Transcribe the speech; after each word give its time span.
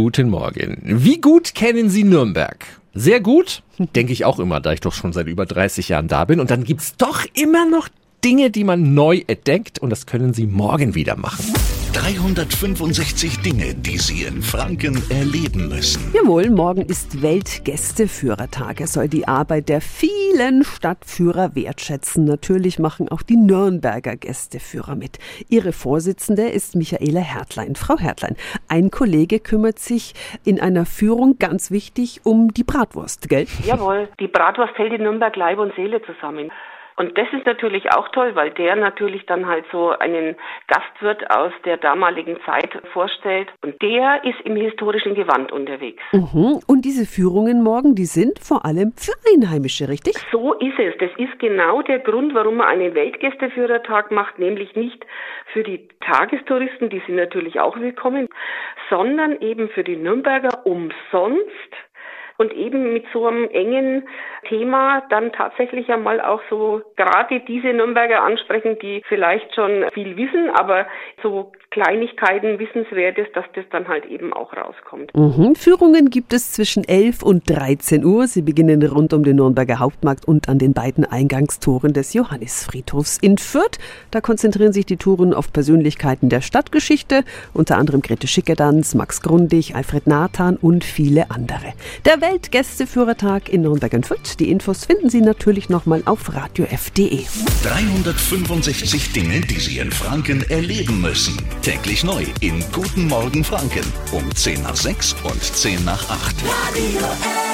Guten 0.00 0.30
Morgen. 0.30 0.78
Wie 0.84 1.20
gut 1.20 1.56
kennen 1.56 1.90
Sie 1.90 2.04
Nürnberg? 2.04 2.64
Sehr 2.94 3.18
gut, 3.18 3.64
denke 3.96 4.12
ich 4.12 4.24
auch 4.24 4.38
immer, 4.38 4.60
da 4.60 4.72
ich 4.72 4.78
doch 4.78 4.92
schon 4.92 5.12
seit 5.12 5.26
über 5.26 5.44
30 5.44 5.88
Jahren 5.88 6.06
da 6.06 6.24
bin. 6.24 6.38
Und 6.38 6.52
dann 6.52 6.62
gibt's 6.62 6.96
doch 6.96 7.24
immer 7.34 7.68
noch 7.68 7.88
Dinge, 8.24 8.52
die 8.52 8.62
man 8.62 8.94
neu 8.94 9.24
entdeckt 9.26 9.80
und 9.80 9.90
das 9.90 10.06
können 10.06 10.34
Sie 10.34 10.46
morgen 10.46 10.94
wieder 10.94 11.16
machen. 11.16 11.52
365 11.98 13.40
Dinge, 13.40 13.74
die 13.74 13.98
Sie 13.98 14.22
in 14.22 14.40
Franken 14.40 15.02
erleben 15.10 15.68
müssen. 15.68 16.12
Jawohl, 16.14 16.48
morgen 16.48 16.82
ist 16.82 17.22
Weltgästeführertag. 17.22 18.80
Er 18.80 18.86
soll 18.86 19.08
die 19.08 19.26
Arbeit 19.26 19.68
der 19.68 19.80
vielen 19.80 20.62
Stadtführer 20.62 21.56
wertschätzen. 21.56 22.24
Natürlich 22.24 22.78
machen 22.78 23.08
auch 23.08 23.22
die 23.22 23.36
Nürnberger 23.36 24.14
Gästeführer 24.14 24.94
mit. 24.94 25.18
Ihre 25.48 25.72
Vorsitzende 25.72 26.42
ist 26.42 26.76
Michaela 26.76 27.20
Hertlein. 27.20 27.74
Frau 27.74 27.98
Hertlein, 27.98 28.36
ein 28.68 28.92
Kollege 28.92 29.40
kümmert 29.40 29.80
sich 29.80 30.14
in 30.44 30.60
einer 30.60 30.86
Führung 30.86 31.40
ganz 31.40 31.72
wichtig 31.72 32.20
um 32.22 32.54
die 32.54 32.64
Bratwurst, 32.64 33.28
gell? 33.28 33.48
Jawohl, 33.64 34.08
die 34.20 34.28
Bratwurst 34.28 34.78
hält 34.78 34.92
in 34.92 35.02
Nürnberg 35.02 35.34
Leib 35.34 35.58
und 35.58 35.74
Seele 35.74 36.00
zusammen. 36.02 36.52
Und 36.98 37.16
das 37.16 37.28
ist 37.32 37.46
natürlich 37.46 37.92
auch 37.92 38.08
toll, 38.08 38.34
weil 38.34 38.50
der 38.50 38.74
natürlich 38.74 39.24
dann 39.26 39.46
halt 39.46 39.64
so 39.70 39.90
einen 39.90 40.34
Gastwirt 40.66 41.30
aus 41.30 41.52
der 41.64 41.76
damaligen 41.76 42.38
Zeit 42.44 42.70
vorstellt. 42.92 43.48
Und 43.62 43.80
der 43.80 44.24
ist 44.24 44.40
im 44.44 44.56
historischen 44.56 45.14
Gewand 45.14 45.52
unterwegs. 45.52 46.02
Mhm. 46.10 46.58
Und 46.66 46.84
diese 46.84 47.06
Führungen 47.06 47.62
morgen, 47.62 47.94
die 47.94 48.04
sind 48.04 48.40
vor 48.40 48.64
allem 48.64 48.92
für 48.96 49.12
Einheimische, 49.32 49.88
richtig? 49.88 50.16
So 50.32 50.54
ist 50.54 50.78
es. 50.78 50.94
Das 50.98 51.10
ist 51.18 51.38
genau 51.38 51.82
der 51.82 52.00
Grund, 52.00 52.34
warum 52.34 52.56
man 52.56 52.66
einen 52.66 52.94
Weltgästeführertag 52.96 54.10
macht, 54.10 54.40
nämlich 54.40 54.74
nicht 54.74 55.06
für 55.52 55.62
die 55.62 55.88
Tagestouristen, 56.00 56.90
die 56.90 57.02
sind 57.06 57.14
natürlich 57.16 57.60
auch 57.60 57.78
willkommen, 57.78 58.28
sondern 58.90 59.40
eben 59.40 59.68
für 59.68 59.84
die 59.84 59.96
Nürnberger 59.96 60.66
umsonst 60.66 61.72
und 62.38 62.52
eben 62.54 62.92
mit 62.92 63.04
so 63.12 63.26
einem 63.26 63.48
engen 63.50 64.08
Thema 64.48 65.02
dann 65.10 65.32
tatsächlich 65.32 65.88
einmal 65.90 66.20
auch 66.20 66.40
so 66.48 66.80
gerade 66.96 67.40
diese 67.40 67.68
Nürnberger 67.68 68.22
ansprechen, 68.22 68.78
die 68.80 69.02
vielleicht 69.08 69.54
schon 69.54 69.84
viel 69.92 70.16
wissen, 70.16 70.48
aber 70.50 70.86
so 71.22 71.52
Kleinigkeiten 71.70 72.58
Wissenswertes, 72.58 73.26
dass 73.34 73.44
das 73.54 73.64
dann 73.70 73.88
halt 73.88 74.06
eben 74.06 74.32
auch 74.32 74.54
rauskommt. 74.56 75.14
Mhm. 75.14 75.54
Führungen 75.54 76.08
gibt 76.08 76.32
es 76.32 76.52
zwischen 76.52 76.82
11 76.82 77.22
und 77.22 77.48
13 77.50 78.04
Uhr. 78.06 78.26
Sie 78.26 78.40
beginnen 78.40 78.82
rund 78.82 79.12
um 79.12 79.22
den 79.22 79.36
Nürnberger 79.36 79.78
Hauptmarkt 79.78 80.26
und 80.26 80.48
an 80.48 80.58
den 80.58 80.72
beiden 80.72 81.04
Eingangstoren 81.04 81.92
des 81.92 82.14
Johannisfriedhofs 82.14 83.18
in 83.18 83.36
Fürth. 83.36 83.78
Da 84.10 84.22
konzentrieren 84.22 84.72
sich 84.72 84.86
die 84.86 84.96
Touren 84.96 85.34
auf 85.34 85.52
Persönlichkeiten 85.52 86.30
der 86.30 86.40
Stadtgeschichte, 86.40 87.22
unter 87.52 87.76
anderem 87.76 88.00
Grete 88.00 88.28
Schickedanz, 88.28 88.94
Max 88.94 89.20
Grundig, 89.20 89.74
Alfred 89.74 90.06
Nathan 90.06 90.56
und 90.56 90.84
viele 90.84 91.30
andere. 91.30 91.74
Der 92.06 92.22
Weltgästeführertag 92.30 93.48
in 93.48 93.62
Nürnberg 93.62 93.94
und 93.94 94.06
Fürth. 94.06 94.38
Die 94.38 94.50
Infos 94.50 94.84
finden 94.84 95.08
Sie 95.08 95.22
natürlich 95.22 95.70
nochmal 95.70 96.02
auf 96.04 96.34
radiof.de. 96.34 97.24
365 97.62 99.12
Dinge, 99.12 99.40
die 99.40 99.58
Sie 99.58 99.78
in 99.78 99.90
Franken 99.90 100.42
erleben 100.50 101.00
müssen. 101.00 101.38
Täglich 101.62 102.04
neu 102.04 102.24
in 102.40 102.62
Guten 102.70 103.08
Morgen 103.08 103.44
Franken 103.44 103.90
um 104.12 104.34
10 104.34 104.62
nach 104.62 104.76
6 104.76 105.16
und 105.24 105.42
10 105.42 105.84
nach 105.86 106.10
8. 106.10 106.36
Radio 106.44 107.00
F. 107.00 107.47